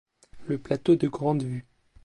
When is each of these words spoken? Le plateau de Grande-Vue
Le 0.47 0.57
plateau 0.57 0.95
de 0.95 1.07
Grande-Vue 1.07 1.63